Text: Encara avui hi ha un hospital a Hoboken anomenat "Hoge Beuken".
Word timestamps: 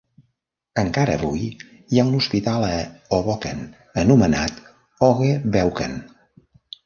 Encara 0.83 1.15
avui 1.19 1.41
hi 1.49 1.99
ha 1.99 2.05
un 2.11 2.15
hospital 2.19 2.65
a 2.69 2.71
Hoboken 3.17 3.61
anomenat 4.05 4.57
"Hoge 5.09 5.29
Beuken". 5.57 5.95